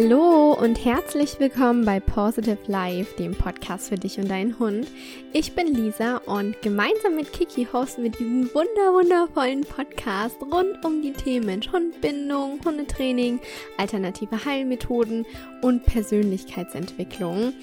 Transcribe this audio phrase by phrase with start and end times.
[0.00, 4.86] Hallo und herzlich willkommen bei Positive Life, dem Podcast für dich und deinen Hund.
[5.32, 11.02] Ich bin Lisa und gemeinsam mit Kiki hosten wir diesen wunder wundervollen Podcast rund um
[11.02, 13.40] die Themen Mensch-Hund-Bindung, Hundetraining,
[13.76, 15.26] alternative Heilmethoden
[15.62, 17.54] und Persönlichkeitsentwicklung.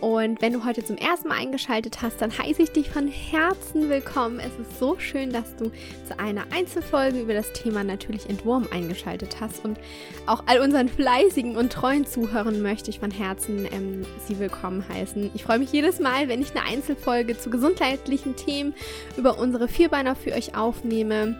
[0.00, 3.88] Und wenn du heute zum ersten Mal eingeschaltet hast, dann heiße ich dich von Herzen
[3.88, 4.40] willkommen.
[4.40, 5.70] Es ist so schön, dass du
[6.06, 9.64] zu einer Einzelfolge über das Thema natürlich Entwurm eingeschaltet hast.
[9.64, 9.78] Und
[10.26, 15.30] auch all unseren fleißigen und treuen Zuhörern möchte ich von Herzen ähm, sie willkommen heißen.
[15.34, 18.74] Ich freue mich jedes Mal, wenn ich eine Einzelfolge zu gesundheitlichen Themen
[19.16, 21.36] über unsere Vierbeiner für euch aufnehme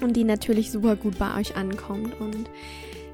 [0.00, 2.20] und die natürlich super gut bei euch ankommt.
[2.20, 2.50] Und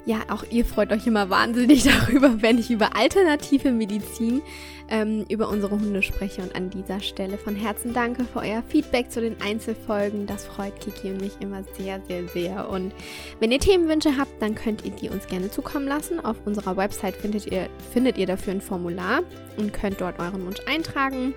[0.05, 4.41] ja, auch ihr freut euch immer wahnsinnig darüber, wenn ich über alternative Medizin,
[4.87, 6.43] ähm, über unsere Hunde spreche.
[6.43, 10.27] Und an dieser Stelle von Herzen danke für euer Feedback zu den Einzelfolgen.
[10.27, 12.69] Das freut Kiki und mich immer sehr, sehr, sehr.
[12.69, 12.93] Und
[13.39, 16.23] wenn ihr Themenwünsche habt, dann könnt ihr die uns gerne zukommen lassen.
[16.23, 19.21] Auf unserer Website findet ihr, findet ihr dafür ein Formular
[19.57, 21.33] und könnt dort euren Wunsch eintragen.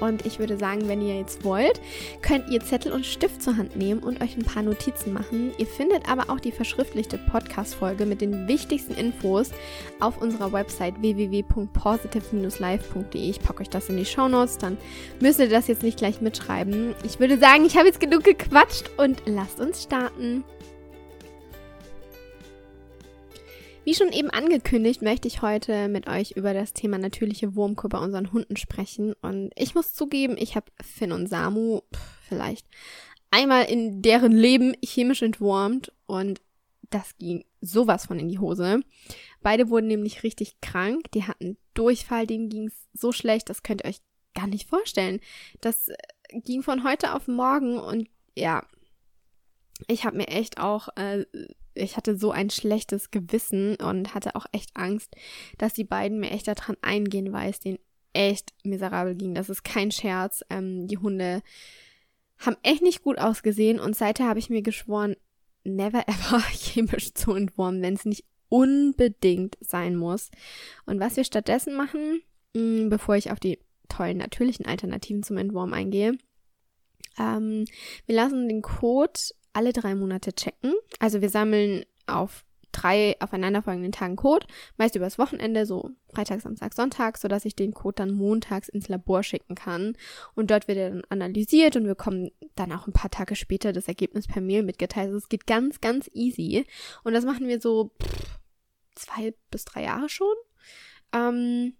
[0.00, 1.80] Und ich würde sagen, wenn ihr jetzt wollt,
[2.22, 5.52] könnt ihr Zettel und Stift zur Hand nehmen und euch ein paar Notizen machen.
[5.58, 9.50] Ihr findet aber auch die verschriftlichte Podcast-Folge mit den wichtigsten Infos
[10.00, 13.30] auf unserer Website www.positive-live.de.
[13.30, 14.76] Ich packe euch das in die Show Notes, dann
[15.20, 16.94] müsst ihr das jetzt nicht gleich mitschreiben.
[17.04, 20.44] Ich würde sagen, ich habe jetzt genug gequatscht und lasst uns starten.
[23.86, 27.98] Wie schon eben angekündigt, möchte ich heute mit euch über das Thema natürliche Wurmkur bei
[27.98, 29.12] unseren Hunden sprechen.
[29.22, 31.82] Und ich muss zugeben, ich habe Finn und Samu
[32.28, 32.66] vielleicht
[33.30, 36.40] einmal in deren Leben chemisch entwurmt und
[36.90, 38.80] das ging sowas von in die Hose.
[39.40, 41.12] Beide wurden nämlich richtig krank.
[41.12, 44.00] Die hatten Durchfall, denen ging es so schlecht, das könnt ihr euch
[44.34, 45.20] gar nicht vorstellen.
[45.60, 45.96] Das äh,
[46.32, 48.66] ging von heute auf morgen und ja,
[49.86, 51.24] ich habe mir echt auch äh,
[51.76, 55.14] ich hatte so ein schlechtes Gewissen und hatte auch echt Angst,
[55.58, 57.78] dass die beiden mir echt daran eingehen, weil es denen
[58.12, 59.34] echt miserabel ging.
[59.34, 60.42] Das ist kein Scherz.
[60.50, 61.42] Ähm, die Hunde
[62.38, 65.16] haben echt nicht gut ausgesehen und seither habe ich mir geschworen,
[65.64, 70.30] never ever chemisch zu entwurmen, wenn es nicht unbedingt sein muss.
[70.86, 72.22] Und was wir stattdessen machen,
[72.54, 73.58] mh, mm, bevor ich auf die
[73.88, 76.16] tollen natürlichen Alternativen zum Entwurm eingehe,
[77.18, 77.64] ähm,
[78.06, 79.20] wir lassen den Code
[79.56, 80.74] alle drei Monate checken.
[80.98, 84.46] Also wir sammeln auf drei aufeinanderfolgenden Tagen Code,
[84.76, 89.22] meist übers Wochenende, so Freitag, Samstag, Sonntag, sodass ich den Code dann montags ins Labor
[89.22, 89.96] schicken kann.
[90.34, 93.72] Und dort wird er dann analysiert und wir bekommen dann auch ein paar Tage später
[93.72, 95.06] das Ergebnis per Mail mitgeteilt.
[95.06, 96.66] Also es geht ganz, ganz easy.
[97.02, 98.38] Und das machen wir so pff,
[98.94, 100.34] zwei bis drei Jahre schon.
[101.14, 101.74] Ähm,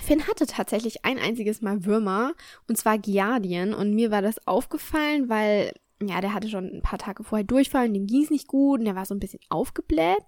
[0.00, 2.32] Finn hatte tatsächlich ein einziges Mal Würmer,
[2.68, 3.74] und zwar Giardien.
[3.74, 7.90] Und mir war das aufgefallen, weil ja, der hatte schon ein paar Tage vorher Durchfall,
[7.90, 10.22] dem ging es nicht gut und er war so ein bisschen aufgebläht.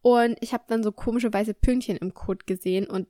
[0.00, 3.08] Und ich habe dann so komische weiße Pünktchen im Kot gesehen und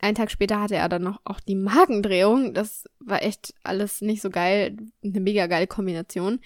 [0.00, 2.54] einen Tag später hatte er dann noch auch die Magendrehung.
[2.54, 4.76] Das war echt alles nicht so geil.
[5.02, 6.38] Eine mega geile Kombination.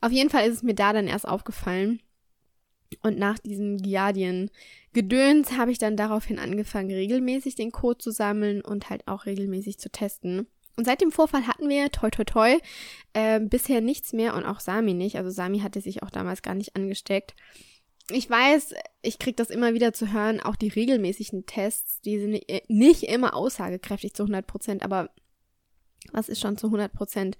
[0.00, 2.00] Auf jeden Fall ist es mir da dann erst aufgefallen.
[3.02, 8.90] Und nach diesem Giardien-Gedöns habe ich dann daraufhin angefangen, regelmäßig den Code zu sammeln und
[8.90, 10.46] halt auch regelmäßig zu testen.
[10.76, 12.58] Und seit dem Vorfall hatten wir, toi toi toi,
[13.12, 15.16] äh, bisher nichts mehr und auch Sami nicht.
[15.16, 17.34] Also Sami hatte sich auch damals gar nicht angesteckt.
[18.10, 22.40] Ich weiß, ich kriege das immer wieder zu hören, auch die regelmäßigen Tests, die sind
[22.68, 25.10] nicht immer aussagekräftig zu 100 Prozent, aber
[26.10, 27.38] was ist schon zu 100 Prozent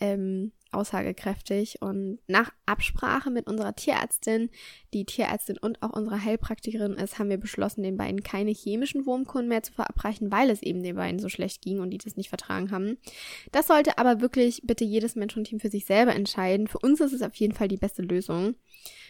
[0.00, 1.80] ähm, aussagekräftig.
[1.80, 4.50] Und nach Absprache mit unserer Tierärztin,
[4.92, 9.48] die Tierärztin und auch unsere Heilpraktikerin ist, haben wir beschlossen, den beiden keine chemischen Wurmkuren
[9.48, 12.28] mehr zu verabreichen, weil es eben den beiden so schlecht ging und die das nicht
[12.28, 12.98] vertragen haben.
[13.52, 16.68] Das sollte aber wirklich bitte jedes Mensch und Team für sich selber entscheiden.
[16.68, 18.54] Für uns ist es auf jeden Fall die beste Lösung.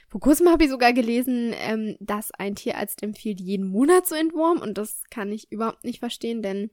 [0.09, 4.63] Vor kurzem habe ich sogar gelesen, ähm, dass ein Tierarzt empfiehlt, jeden Monat zu entwurmen
[4.63, 6.71] und das kann ich überhaupt nicht verstehen, denn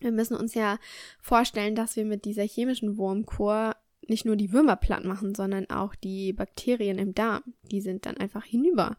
[0.00, 0.78] wir müssen uns ja
[1.20, 3.74] vorstellen, dass wir mit dieser chemischen Wurmkur
[4.08, 7.42] nicht nur die Würmer platt machen, sondern auch die Bakterien im Darm.
[7.70, 8.96] Die sind dann einfach hinüber.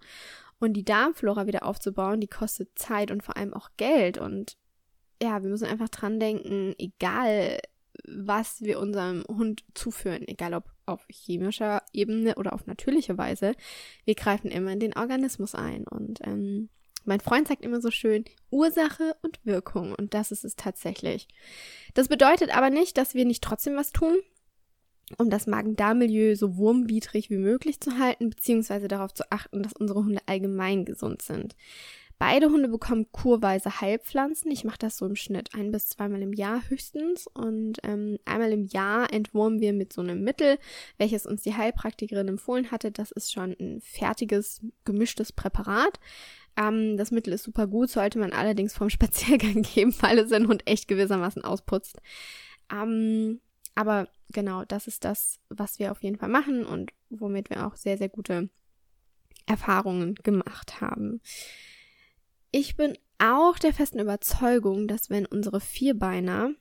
[0.60, 4.18] Und die Darmflora wieder aufzubauen, die kostet Zeit und vor allem auch Geld.
[4.18, 4.58] Und
[5.22, 7.60] ja, wir müssen einfach dran denken, egal
[8.06, 13.54] was wir unserem Hund zuführen, egal ob auf chemischer Ebene oder auf natürliche Weise,
[14.06, 15.86] wir greifen immer in den Organismus ein.
[15.88, 16.70] Und ähm,
[17.06, 19.94] mein Freund sagt immer so schön, Ursache und Wirkung.
[19.94, 21.28] Und das ist es tatsächlich.
[21.94, 24.18] Das bedeutet aber nicht, dass wir nicht trotzdem was tun,
[25.18, 30.00] um das Magen-Darm-Milieu so wurmwidrig wie möglich zu halten, beziehungsweise darauf zu achten, dass unsere
[30.00, 31.56] Hunde allgemein gesund sind.
[32.20, 34.52] Beide Hunde bekommen kurweise Heilpflanzen.
[34.52, 37.28] Ich mache das so im Schnitt ein bis zweimal im Jahr höchstens.
[37.28, 40.58] Und ähm, einmal im Jahr entwurmen wir mit so einem Mittel,
[40.98, 42.92] welches uns die Heilpraktikerin empfohlen hatte.
[42.92, 45.98] Das ist schon ein fertiges, gemischtes Präparat.
[46.58, 50.50] Ähm, das Mittel ist super gut, sollte man allerdings vom Spaziergang geben, weil es den
[50.50, 52.02] Hund echt gewissermaßen ausputzt.
[52.70, 53.40] Ähm,
[53.76, 57.76] aber genau, das ist das, was wir auf jeden Fall machen und womit wir auch
[57.76, 58.50] sehr, sehr gute
[59.46, 61.22] Erfahrungen gemacht haben.
[62.52, 66.52] Ich bin auch der festen Überzeugung, dass wenn unsere Vierbeiner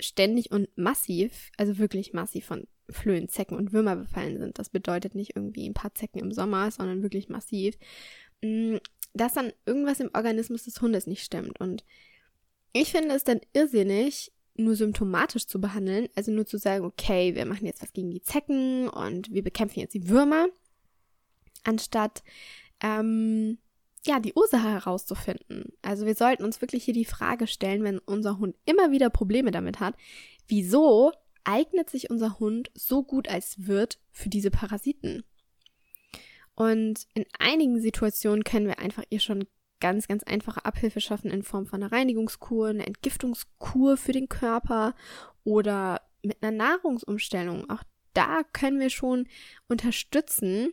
[0.00, 5.14] ständig und massiv, also wirklich massiv von Flöhen, Zecken und Würmer befallen sind, das bedeutet
[5.14, 7.76] nicht irgendwie ein paar Zecken im Sommer, sondern wirklich massiv,
[8.42, 8.76] mm,
[9.14, 11.60] dass dann irgendwas im Organismus des Hundes nicht stimmt.
[11.60, 11.84] Und
[12.72, 17.46] ich finde es dann irrsinnig, nur symptomatisch zu behandeln, also nur zu sagen, okay, wir
[17.46, 20.46] machen jetzt was gegen die Zecken und wir bekämpfen jetzt die Würmer,
[21.64, 22.22] anstatt
[22.80, 23.58] ähm,
[24.06, 25.72] ja, die Ursache herauszufinden.
[25.82, 29.50] Also wir sollten uns wirklich hier die Frage stellen, wenn unser Hund immer wieder Probleme
[29.50, 29.96] damit hat,
[30.46, 31.12] wieso
[31.44, 35.24] eignet sich unser Hund so gut als Wirt für diese Parasiten?
[36.54, 39.46] Und in einigen Situationen können wir einfach ihr schon
[39.80, 44.94] ganz, ganz einfache Abhilfe schaffen in Form von einer Reinigungskur, einer Entgiftungskur für den Körper
[45.44, 47.68] oder mit einer Nahrungsumstellung.
[47.68, 47.82] Auch
[48.14, 49.26] da können wir schon
[49.68, 50.72] unterstützen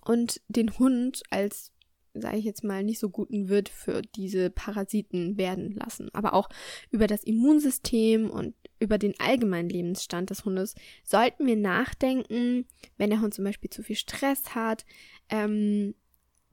[0.00, 1.72] und den Hund als
[2.20, 6.08] sage ich jetzt mal, nicht so guten Wirt für diese Parasiten werden lassen.
[6.12, 6.48] Aber auch
[6.90, 10.74] über das Immunsystem und über den allgemeinen Lebensstand des Hundes
[11.04, 14.84] sollten wir nachdenken, wenn der Hund zum Beispiel zu viel Stress hat,
[15.28, 15.94] ähm,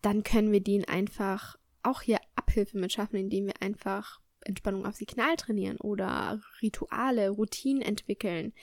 [0.04, 4.96] dann können wir den einfach auch hier Abhilfe mit schaffen, indem wir einfach Entspannung auf
[4.96, 8.54] Signal trainieren oder Rituale, Routinen entwickeln,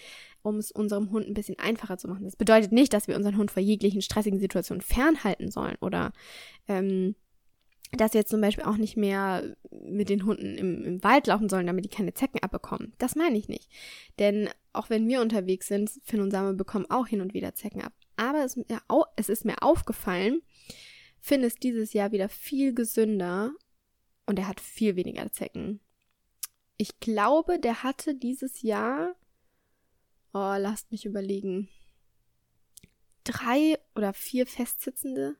[0.43, 2.25] um es unserem Hund ein bisschen einfacher zu machen.
[2.25, 6.13] Das bedeutet nicht, dass wir unseren Hund vor jeglichen stressigen Situationen fernhalten sollen oder
[6.69, 7.15] ähm,
[7.93, 11.49] dass wir jetzt zum Beispiel auch nicht mehr mit den Hunden im, im, Wald laufen
[11.49, 12.93] sollen, damit die keine Zecken abbekommen.
[12.99, 13.69] Das meine ich nicht.
[14.19, 17.83] Denn auch wenn wir unterwegs sind, Finn und Same bekommen auch hin und wieder Zecken
[17.83, 17.93] ab.
[18.17, 18.57] Aber es,
[19.17, 20.43] es ist mir aufgefallen,
[21.21, 23.53] Finn ist dieses Jahr wieder viel gesünder
[24.27, 25.81] und er hat viel weniger Zecken.
[26.77, 29.15] Ich glaube, der hatte dieses Jahr,
[30.33, 31.69] oh, lasst mich überlegen,
[33.25, 35.37] drei oder vier Festsitzende.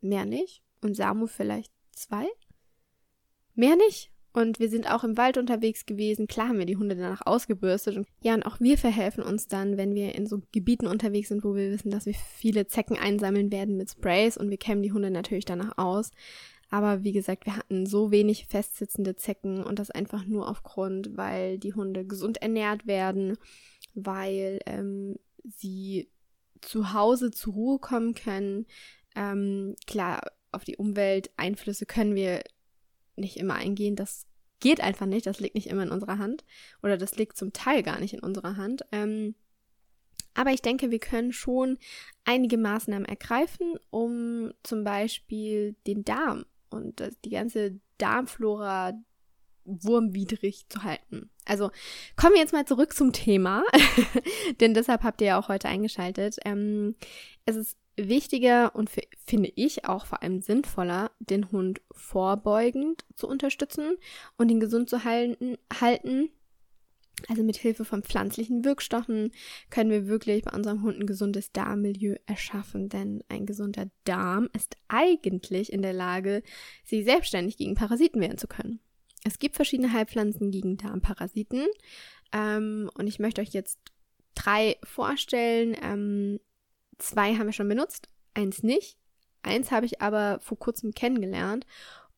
[0.00, 0.62] Mehr nicht.
[0.80, 2.26] Und Samu vielleicht zwei.
[3.54, 4.13] Mehr nicht.
[4.34, 6.26] Und wir sind auch im Wald unterwegs gewesen.
[6.26, 7.96] Klar haben wir die Hunde danach ausgebürstet.
[7.96, 11.44] Und ja, und auch wir verhelfen uns dann, wenn wir in so Gebieten unterwegs sind,
[11.44, 14.36] wo wir wissen, dass wir viele Zecken einsammeln werden mit Sprays.
[14.36, 16.10] Und wir kämmen die Hunde natürlich danach aus.
[16.68, 21.56] Aber wie gesagt, wir hatten so wenig festsitzende Zecken und das einfach nur aufgrund, weil
[21.56, 23.38] die Hunde gesund ernährt werden,
[23.94, 26.10] weil ähm, sie
[26.60, 28.66] zu Hause zur Ruhe kommen können.
[29.14, 32.42] Ähm, klar, auf die Umwelteinflüsse können wir
[33.16, 33.96] nicht immer eingehen.
[33.96, 34.26] Das
[34.60, 35.26] geht einfach nicht.
[35.26, 36.44] Das liegt nicht immer in unserer Hand.
[36.82, 38.82] Oder das liegt zum Teil gar nicht in unserer Hand.
[38.92, 39.34] Ähm,
[40.34, 41.78] aber ich denke, wir können schon
[42.24, 48.94] einige Maßnahmen ergreifen, um zum Beispiel den Darm und die ganze Darmflora
[49.64, 51.30] wurmwidrig zu halten.
[51.44, 51.70] Also
[52.16, 53.64] kommen wir jetzt mal zurück zum Thema,
[54.60, 56.36] denn deshalb habt ihr ja auch heute eingeschaltet.
[56.44, 56.96] Ähm,
[57.46, 58.90] es ist wichtiger und
[59.24, 63.96] finde ich auch vor allem sinnvoller, den Hund vorbeugend zu unterstützen
[64.36, 65.56] und ihn gesund zu halten,
[67.28, 69.30] also mit Hilfe von pflanzlichen Wirkstoffen
[69.70, 74.76] können wir wirklich bei unserem Hund ein gesundes Darmmilieu erschaffen, denn ein gesunder Darm ist
[74.88, 76.42] eigentlich in der Lage,
[76.84, 78.80] sich selbstständig gegen Parasiten wehren zu können.
[79.24, 81.66] Es gibt verschiedene Heilpflanzen gegen Darmparasiten
[82.32, 83.78] ähm, und ich möchte euch jetzt
[84.34, 85.76] drei vorstellen.
[85.82, 86.40] Ähm,
[86.98, 88.98] zwei haben wir schon benutzt, eins nicht.
[89.42, 91.66] Eins habe ich aber vor kurzem kennengelernt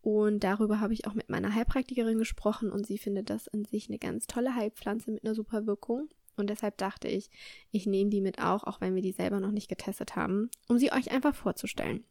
[0.00, 3.88] und darüber habe ich auch mit meiner Heilpraktikerin gesprochen und sie findet das an sich
[3.88, 6.08] eine ganz tolle Heilpflanze mit einer super Wirkung.
[6.36, 7.30] Und deshalb dachte ich,
[7.72, 10.78] ich nehme die mit auch, auch wenn wir die selber noch nicht getestet haben, um
[10.78, 12.04] sie euch einfach vorzustellen.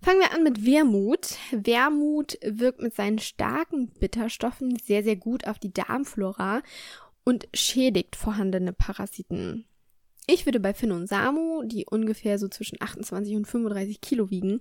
[0.00, 1.36] Fangen wir an mit Wermut.
[1.50, 6.62] Wermut wirkt mit seinen starken Bitterstoffen sehr, sehr gut auf die Darmflora
[7.24, 9.66] und schädigt vorhandene Parasiten.
[10.26, 14.60] Ich würde bei Finn und Samu, die ungefähr so zwischen 28 und 35 Kilo wiegen,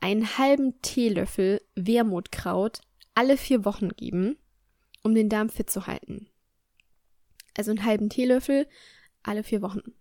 [0.00, 2.80] einen halben Teelöffel Wermutkraut
[3.14, 4.36] alle vier Wochen geben,
[5.02, 6.28] um den Darm fit zu halten.
[7.56, 8.66] Also einen halben Teelöffel
[9.22, 9.94] alle vier Wochen.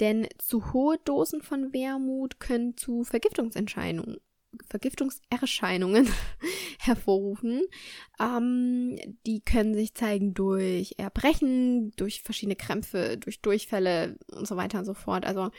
[0.00, 4.18] Denn zu hohe Dosen von Wermut können zu Vergiftungsentscheidungen
[4.68, 6.08] Vergiftungserscheinungen
[6.80, 7.62] hervorrufen.
[8.20, 14.78] Ähm, die können sich zeigen durch Erbrechen, durch verschiedene Krämpfe, durch Durchfälle und so weiter
[14.78, 15.26] und so fort.
[15.26, 15.50] Also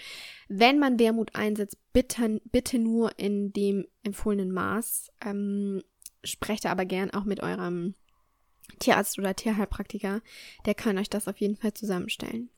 [0.48, 5.12] wenn man Wermut einsetzt, bitte, bitte nur in dem empfohlenen Maß.
[5.26, 5.82] Ähm,
[6.24, 7.96] sprecht aber gern auch mit eurem
[8.80, 10.22] Tierarzt oder Tierheilpraktiker.
[10.66, 12.50] Der kann euch das auf jeden Fall zusammenstellen.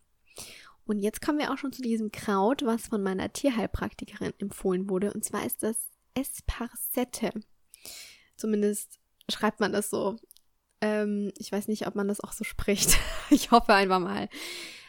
[0.86, 5.14] Und jetzt kommen wir auch schon zu diesem Kraut, was von meiner Tierheilpraktikerin empfohlen wurde.
[5.14, 5.78] Und zwar ist das
[6.20, 7.32] Esparsette.
[8.36, 9.00] Zumindest
[9.30, 10.18] schreibt man das so.
[10.82, 12.98] Ähm, ich weiß nicht, ob man das auch so spricht.
[13.30, 14.30] ich hoffe einfach mal.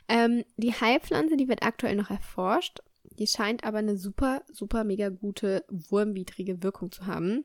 [0.09, 2.81] Ähm, die Heilpflanze, die wird aktuell noch erforscht.
[3.19, 7.45] Die scheint aber eine super, super mega gute wurmwidrige Wirkung zu haben.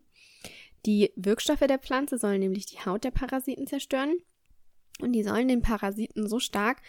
[0.85, 4.17] Die Wirkstoffe der Pflanze sollen nämlich die Haut der Parasiten zerstören.
[5.01, 6.81] Und die sollen den Parasiten so stark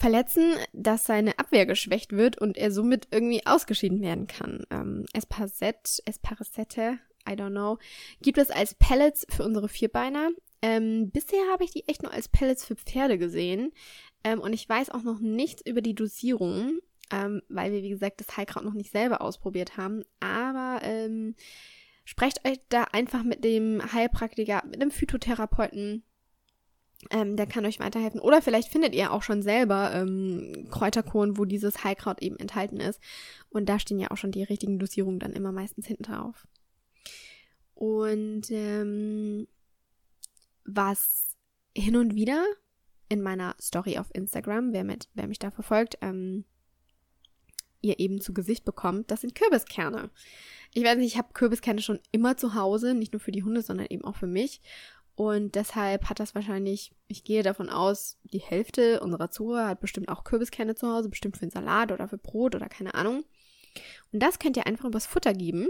[0.00, 4.64] verletzen, dass seine Abwehr geschwächt wird und er somit irgendwie ausgeschieden werden kann.
[4.70, 7.78] Ähm, Esparset, Esparacette, I don't know,
[8.22, 10.30] gibt es als Pellets für unsere Vierbeiner.
[10.62, 13.72] Ähm, bisher habe ich die echt nur als Pellets für Pferde gesehen.
[14.24, 16.78] Ähm, und ich weiß auch noch nichts über die Dosierung,
[17.12, 20.02] ähm, weil wir, wie gesagt, das Heilkraut noch nicht selber ausprobiert haben.
[20.20, 21.34] Aber ähm,
[22.06, 26.04] sprecht euch da einfach mit dem Heilpraktiker, mit dem Phytotherapeuten.
[27.08, 28.20] Ähm, der kann euch weiterhelfen.
[28.20, 33.00] Oder vielleicht findet ihr auch schon selber ähm, Kräuterkohlen, wo dieses Heilkraut eben enthalten ist.
[33.48, 36.46] Und da stehen ja auch schon die richtigen Dosierungen dann immer meistens hinten drauf.
[37.74, 39.48] Und ähm,
[40.64, 41.36] was
[41.74, 42.44] hin und wieder
[43.08, 46.44] in meiner Story auf Instagram, wer, mit, wer mich da verfolgt, ähm,
[47.80, 50.10] ihr eben zu Gesicht bekommt, das sind Kürbiskerne.
[50.74, 53.62] Ich weiß nicht, ich habe Kürbiskerne schon immer zu Hause, nicht nur für die Hunde,
[53.62, 54.60] sondern eben auch für mich.
[55.14, 60.08] Und deshalb hat das wahrscheinlich, ich gehe davon aus, die Hälfte unserer Zuhörer hat bestimmt
[60.08, 63.24] auch Kürbiskerne zu Hause, bestimmt für einen Salat oder für Brot oder keine Ahnung.
[64.12, 65.68] Und das könnt ihr einfach übers Futter geben,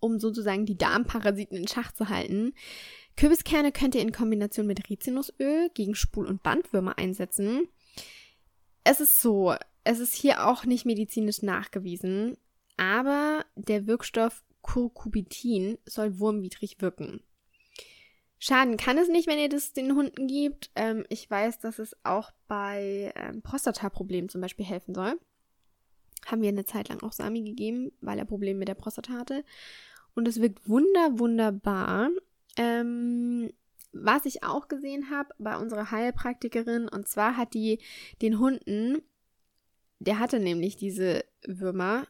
[0.00, 2.54] um sozusagen die Darmparasiten in Schach zu halten.
[3.16, 7.68] Kürbiskerne könnt ihr in Kombination mit Rizinusöl gegen Spul- und Bandwürmer einsetzen.
[8.82, 9.54] Es ist so,
[9.84, 12.36] es ist hier auch nicht medizinisch nachgewiesen,
[12.76, 17.22] aber der Wirkstoff Curcubitin soll wurmwidrig wirken.
[18.46, 20.70] Schaden kann es nicht, wenn ihr das den Hunden gibt.
[20.74, 25.18] Ähm, ich weiß, dass es auch bei ähm, Prostata-Problemen zum Beispiel helfen soll.
[26.26, 29.46] Haben wir eine Zeit lang auch Sami gegeben, weil er Probleme mit der Prostata hatte.
[30.14, 32.10] Und es wirkt wunder, wunderbar.
[32.58, 33.50] Ähm,
[33.92, 37.78] was ich auch gesehen habe bei unserer Heilpraktikerin, und zwar hat die
[38.20, 39.00] den Hunden,
[40.00, 42.06] der hatte nämlich diese Würmer,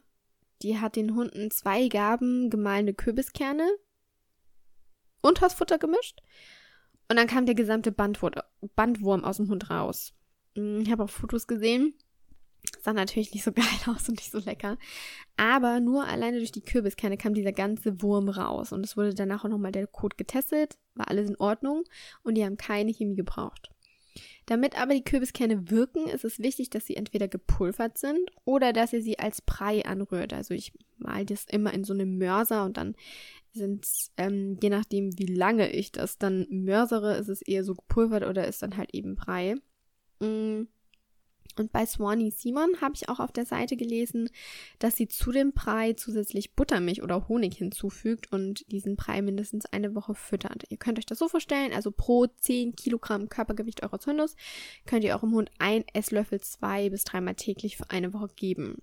[0.63, 3.69] die hat den Hunden zwei Gaben gemahlene Kürbiskerne
[5.21, 6.21] unters Futter gemischt.
[7.09, 10.13] Und dann kam der gesamte Bandwurm, aus dem Hund raus.
[10.55, 11.93] Hm, ich habe auch Fotos gesehen.
[12.81, 14.77] Sah natürlich nicht so geil aus und nicht so lecker.
[15.37, 18.71] Aber nur alleine durch die Kürbiskerne kam dieser ganze Wurm raus.
[18.71, 20.77] Und es wurde danach auch nochmal der Code getestet.
[20.95, 21.83] War alles in Ordnung.
[22.23, 23.69] Und die haben keine Chemie gebraucht.
[24.45, 28.93] Damit aber die Kürbiskerne wirken, ist es wichtig, dass sie entweder gepulvert sind oder dass
[28.93, 30.33] ihr sie als Brei anrührt.
[30.33, 32.95] Also ich mal das immer in so einem Mörser und dann
[33.55, 38.25] sind, ähm, je nachdem, wie lange ich das dann mörsere, ist es eher so gepulvert
[38.25, 39.55] oder ist dann halt eben Brei.
[40.19, 40.67] Mm.
[41.57, 44.29] Und bei Swanee Simon habe ich auch auf der Seite gelesen,
[44.79, 49.95] dass sie zu dem Brei zusätzlich Buttermilch oder Honig hinzufügt und diesen Brei mindestens eine
[49.95, 50.63] Woche füttert.
[50.69, 54.35] Ihr könnt euch das so vorstellen, also pro 10 Kilogramm Körpergewicht eures Hundes
[54.85, 58.81] könnt ihr eurem Hund ein Esslöffel zwei bis dreimal täglich für eine Woche geben.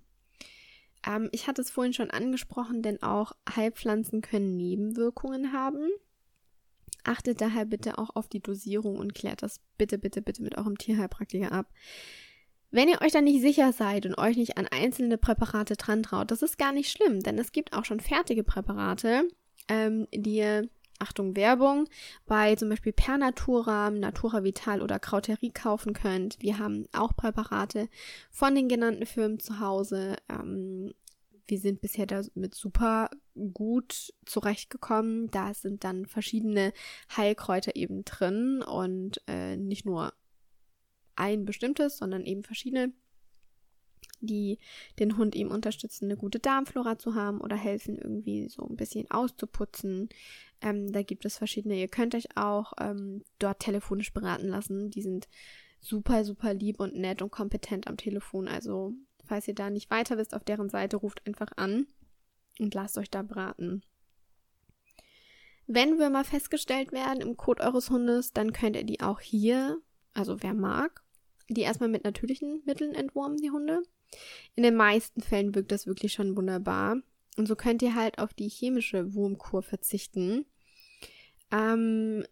[1.05, 5.89] Ähm, ich hatte es vorhin schon angesprochen, denn auch Heilpflanzen können Nebenwirkungen haben.
[7.03, 10.77] Achtet daher bitte auch auf die Dosierung und klärt das bitte, bitte, bitte mit eurem
[10.77, 11.69] Tierheilpraktiker ab.
[12.71, 16.31] Wenn ihr euch dann nicht sicher seid und euch nicht an einzelne Präparate dran traut,
[16.31, 19.27] das ist gar nicht schlimm, denn es gibt auch schon fertige Präparate,
[19.67, 20.69] ähm, die ihr,
[20.99, 21.87] Achtung Werbung,
[22.25, 26.41] bei zum Beispiel Pernatura, Natura Vital oder Krauterie kaufen könnt.
[26.41, 27.89] Wir haben auch Präparate
[28.31, 30.15] von den genannten Firmen zu Hause.
[30.29, 30.93] Ähm,
[31.47, 33.09] wir sind bisher damit super
[33.53, 35.29] gut zurechtgekommen.
[35.31, 36.73] Da sind dann verschiedene
[37.15, 40.13] Heilkräuter eben drin und äh, nicht nur
[41.15, 42.93] ein bestimmtes, sondern eben verschiedene,
[44.25, 44.59] die
[44.99, 49.09] den Hund eben unterstützen, eine gute Darmflora zu haben oder helfen, irgendwie so ein bisschen
[49.11, 50.09] auszuputzen.
[50.61, 51.79] Ähm, da gibt es verschiedene.
[51.79, 54.89] Ihr könnt euch auch ähm, dort telefonisch beraten lassen.
[54.89, 55.27] Die sind
[55.79, 58.47] super, super lieb und nett und kompetent am Telefon.
[58.47, 58.93] Also,
[59.25, 61.87] falls ihr da nicht weiter wisst auf deren Seite, ruft einfach an
[62.59, 63.83] und lasst euch da beraten.
[65.65, 69.79] Wenn Würmer festgestellt werden im Kot eures Hundes, dann könnt ihr die auch hier,
[70.13, 71.03] also wer mag,
[71.49, 73.81] die erstmal mit natürlichen Mitteln entwurmen, die Hunde.
[74.55, 76.97] In den meisten Fällen wirkt das wirklich schon wunderbar.
[77.37, 80.45] Und so könnt ihr halt auf die chemische Wurmkur verzichten.
[81.51, 82.25] Ähm,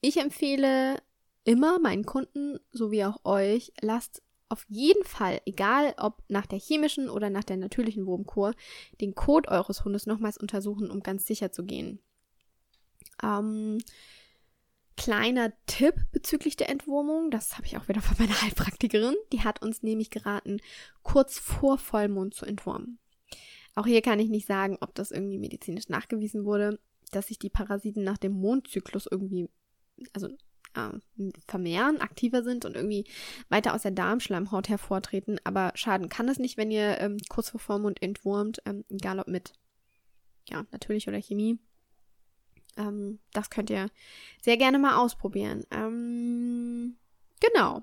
[0.00, 0.96] ich empfehle
[1.44, 7.08] immer meinen Kunden sowie auch euch, lasst auf jeden Fall, egal ob nach der chemischen
[7.08, 8.52] oder nach der natürlichen Wurmkur,
[9.00, 12.00] den Kot eures Hundes nochmals untersuchen, um ganz sicher zu gehen.
[13.22, 13.78] Ähm,
[15.00, 19.62] kleiner Tipp bezüglich der Entwurmung, das habe ich auch wieder von meiner Heilpraktikerin, die hat
[19.62, 20.60] uns nämlich geraten,
[21.02, 22.98] kurz vor Vollmond zu entwurmen.
[23.74, 26.78] Auch hier kann ich nicht sagen, ob das irgendwie medizinisch nachgewiesen wurde,
[27.12, 29.48] dass sich die Parasiten nach dem Mondzyklus irgendwie,
[30.12, 30.28] also
[30.74, 33.06] äh, vermehren, aktiver sind und irgendwie
[33.48, 35.40] weiter aus der Darmschleimhaut hervortreten.
[35.44, 39.28] Aber schaden kann es nicht, wenn ihr ähm, kurz vor Vollmond entwurmt, ähm, egal ob
[39.28, 39.54] mit,
[40.46, 41.58] ja, natürlich oder Chemie.
[42.80, 43.90] Ähm, das könnt ihr
[44.40, 45.64] sehr gerne mal ausprobieren.
[45.70, 46.96] Ähm,
[47.40, 47.82] genau.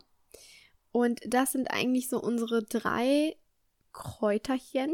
[0.92, 3.36] Und das sind eigentlich so unsere drei
[3.94, 4.92] Kräuterchen,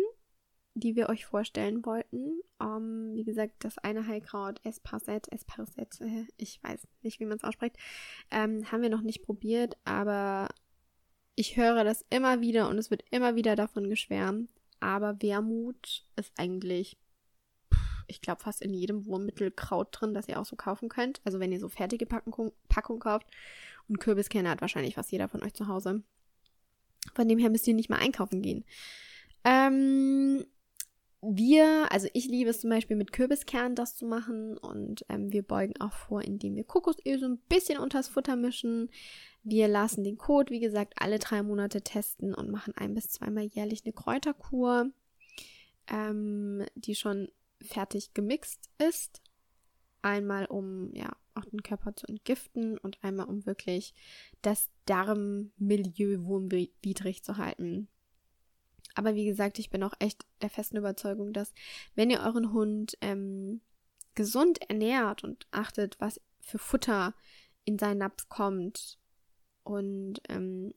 [0.76, 2.42] die wir euch vorstellen wollten.
[2.60, 7.38] Um, ähm, wie gesagt, das eine Heilkraut Esparset, Esparset, äh, ich weiß nicht, wie man
[7.38, 7.78] es ausspricht,
[8.32, 10.48] ähm, haben wir noch nicht probiert, aber
[11.36, 14.50] ich höre das immer wieder und es wird immer wieder davon geschwärmt.
[14.80, 16.98] Aber Wermut ist eigentlich,
[18.14, 21.22] ich glaube, fast in jedem Wurmmittel Kraut drin, das ihr auch so kaufen könnt.
[21.24, 23.28] Also wenn ihr so fertige Packung, Packung kauft.
[23.90, 26.04] Und Kürbiskerne hat wahrscheinlich fast jeder von euch zu Hause.
[27.16, 28.64] Von dem her müsst ihr nicht mal einkaufen gehen.
[29.44, 30.46] Ähm,
[31.22, 35.42] wir, also ich liebe es zum Beispiel mit Kürbiskernen das zu machen und ähm, wir
[35.42, 38.90] beugen auch vor, indem wir Kokosöl so ein bisschen unters Futter mischen.
[39.44, 43.46] Wir lassen den Kot, wie gesagt, alle drei Monate testen und machen ein bis zweimal
[43.46, 44.92] jährlich eine Kräuterkur,
[45.88, 47.30] ähm, die schon
[47.64, 49.22] fertig gemixt ist.
[50.02, 53.94] Einmal um ja auch den Körper zu entgiften und einmal um wirklich
[54.42, 57.88] das Darmmilieu wurmwidrig zu halten.
[58.96, 61.54] Aber wie gesagt, ich bin auch echt der festen Überzeugung, dass
[61.96, 63.62] wenn ihr euren Hund ähm,
[64.14, 67.16] gesund ernährt und achtet, was für Futter
[67.66, 69.00] in seinen Napf kommt
[69.64, 70.74] und ähm,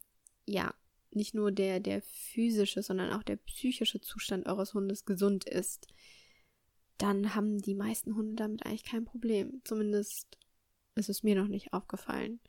[0.46, 0.72] ja,
[1.10, 5.88] nicht nur der, der physische, sondern auch der psychische Zustand eures Hundes gesund ist,
[6.98, 9.60] dann haben die meisten Hunde damit eigentlich kein Problem.
[9.64, 10.38] Zumindest
[10.94, 12.40] ist es mir noch nicht aufgefallen.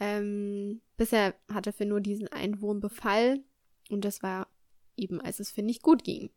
[0.00, 3.40] Ähm, bisher hatte Finn nur diesen Einwurmbefall
[3.90, 4.48] und das war
[4.96, 6.30] eben als es Finn nicht gut ging.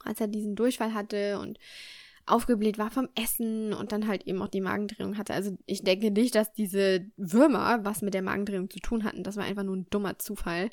[0.00, 1.58] Als er diesen Durchfall hatte und
[2.26, 5.34] aufgebläht war vom Essen und dann halt eben auch die Magendrehung hatte.
[5.34, 9.22] Also ich denke nicht, dass diese Würmer was mit der Magendrehung zu tun hatten.
[9.22, 10.70] Das war einfach nur ein dummer Zufall.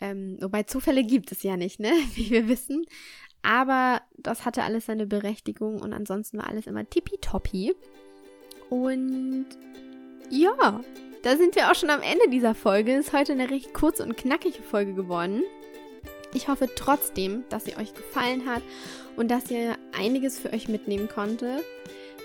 [0.00, 1.90] Ähm, wobei Zufälle gibt es ja nicht, ne?
[2.14, 2.84] Wie wir wissen.
[3.46, 7.76] Aber das hatte alles seine Berechtigung und ansonsten war alles immer tippitoppi.
[8.70, 9.46] Und
[10.30, 10.80] ja,
[11.22, 12.96] da sind wir auch schon am Ende dieser Folge.
[12.96, 15.44] Ist heute eine recht kurze und knackige Folge geworden.
[16.34, 18.62] Ich hoffe trotzdem, dass sie euch gefallen hat
[19.16, 21.62] und dass ihr einiges für euch mitnehmen konnte.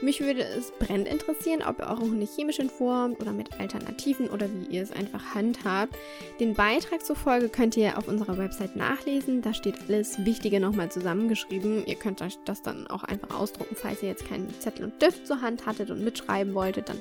[0.02, 4.48] Mich würde es brennend interessieren, ob ihr eure Hunde chemisch entwurmt oder mit Alternativen oder
[4.52, 5.96] wie ihr es einfach handhabt.
[6.40, 9.44] Den Beitrag zur Folge könnt ihr auf unserer Website nachlesen.
[9.44, 11.86] Da steht alles Wichtige nochmal zusammengeschrieben.
[11.86, 15.28] Ihr könnt euch das dann auch einfach ausdrucken, falls ihr jetzt keinen Zettel und Stift
[15.28, 17.00] zur Hand hattet und mitschreiben wolltet, dann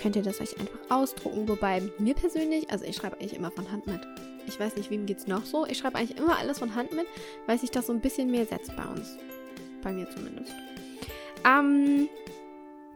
[0.00, 1.46] könnt ihr das euch einfach ausdrucken.
[1.48, 4.00] Wobei mir persönlich, also ich schreibe eigentlich immer von Hand mit.
[4.46, 5.66] Ich weiß nicht, wem geht es noch so.
[5.66, 7.06] Ich schreibe eigentlich immer alles von Hand mit,
[7.46, 9.18] weil sich das so ein bisschen mehr setzt bei uns.
[9.82, 10.54] Bei mir zumindest.
[11.44, 12.08] Ähm,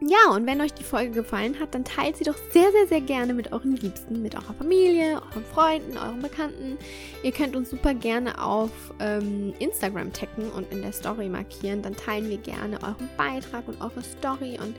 [0.09, 3.01] ja, und wenn euch die Folge gefallen hat, dann teilt sie doch sehr, sehr, sehr
[3.01, 6.77] gerne mit euren Liebsten, mit eurer Familie, euren Freunden, euren Bekannten.
[7.23, 11.83] Ihr könnt uns super gerne auf ähm, Instagram taggen und in der Story markieren.
[11.83, 14.59] Dann teilen wir gerne euren Beitrag und eure Story.
[14.61, 14.75] Und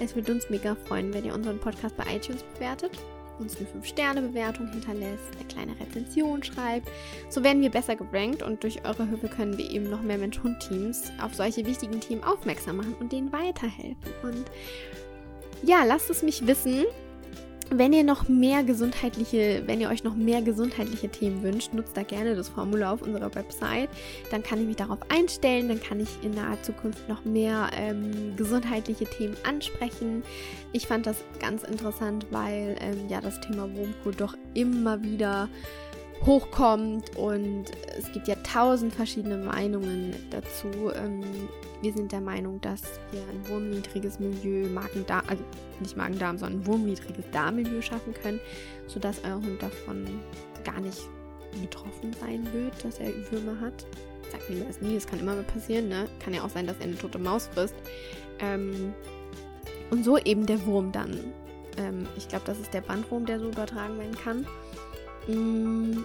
[0.00, 2.92] es würde uns mega freuen, wenn ihr unseren Podcast bei iTunes bewertet
[3.38, 6.88] uns eine 5-Sterne-Bewertung hinterlässt, eine kleine Rezension schreibt.
[7.28, 11.12] So werden wir besser gerankt und durch eure Hilfe können wir eben noch mehr Mensch-Hund-Teams
[11.22, 13.96] auf solche wichtigen Themen aufmerksam machen und denen weiterhelfen.
[14.22, 14.44] Und
[15.62, 16.84] ja, lasst es mich wissen.
[17.70, 22.02] Wenn ihr noch mehr gesundheitliche, wenn ihr euch noch mehr gesundheitliche Themen wünscht, nutzt da
[22.02, 23.88] gerne das Formular auf unserer Website.
[24.30, 28.36] Dann kann ich mich darauf einstellen, dann kann ich in naher Zukunft noch mehr ähm,
[28.36, 30.22] gesundheitliche Themen ansprechen.
[30.72, 35.48] Ich fand das ganz interessant, weil ähm, ja das Thema Wurmkur doch immer wieder
[36.24, 37.64] hochkommt und
[37.98, 40.68] es gibt ja tausend verschiedene Meinungen dazu.
[40.94, 41.22] Ähm,
[41.82, 45.42] wir sind der Meinung, dass wir ein wurmniedriges Milieu, Magen-Darm, also
[45.80, 48.40] nicht Magen-Darm, sondern ein wurmniedriges Darmmilieu schaffen können,
[48.86, 50.06] sodass euer Hund davon
[50.64, 51.02] gar nicht
[51.60, 53.86] betroffen sein wird, dass er Würmer hat.
[54.32, 56.06] Sagt mir das nie, es kann immer mal passieren, ne?
[56.20, 57.74] Kann ja auch sein, dass er eine tote Maus frisst.
[58.40, 58.94] Ähm,
[59.90, 61.20] und so eben der Wurm dann.
[61.76, 64.46] Ähm, ich glaube, das ist der Bandwurm, der so übertragen werden kann.
[65.28, 66.04] Mm,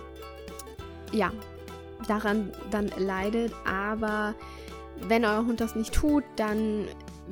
[1.12, 1.32] ja,
[2.08, 4.36] daran dann leidet, aber
[5.08, 6.86] wenn euer Hund das nicht tut, dann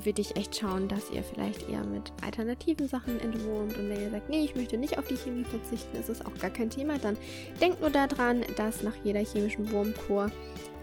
[0.04, 3.78] würde ich echt schauen, dass ihr vielleicht eher mit alternativen Sachen entwurmt.
[3.78, 6.34] Und wenn ihr sagt, nee, ich möchte nicht auf die Chemie verzichten, ist es auch
[6.40, 7.18] gar kein Thema, dann
[7.60, 10.32] denkt nur daran, dass nach jeder chemischen Wurmkur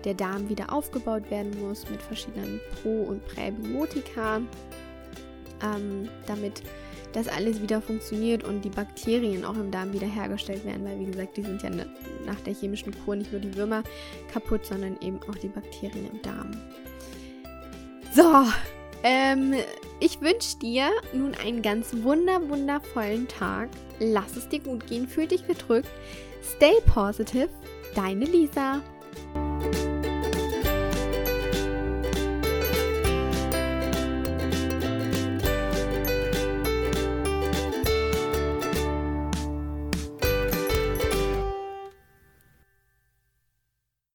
[0.05, 4.41] der Darm wieder aufgebaut werden muss mit verschiedenen Pro- und Präbiotika,
[5.63, 6.63] ähm, damit
[7.15, 11.37] dass alles wieder funktioniert und die Bakterien auch im Darm wiederhergestellt werden, weil wie gesagt,
[11.37, 11.87] die sind ja ne,
[12.27, 13.83] nach der chemischen Kur nicht nur die Würmer
[14.33, 16.51] kaputt, sondern eben auch die Bakterien im Darm.
[18.13, 18.45] So,
[19.05, 19.55] ähm,
[20.01, 23.69] ich wünsche dir nun einen ganz wunder, wundervollen Tag.
[24.01, 25.89] Lass es dir gut gehen, fühl dich gedrückt.
[26.43, 27.49] Stay positive,
[27.95, 28.83] deine Lisa.